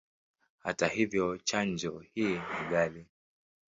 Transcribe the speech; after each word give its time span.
Hata 0.59 0.87
hivyo, 0.87 1.37
chanjo 1.37 1.99
hii 2.13 2.25
ni 2.29 2.67
ghali. 2.69 3.05